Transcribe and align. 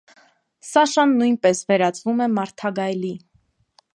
Սաշան 0.69 1.13
նույնպես 1.19 1.61
վերածվում 1.73 2.25
է 2.27 2.31
մարդագայլի։ 2.39 3.15